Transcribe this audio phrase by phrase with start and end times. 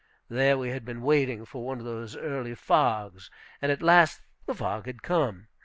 [0.29, 3.29] There we had been waiting for one of those early fogs,
[3.61, 5.47] and at last the fog had come.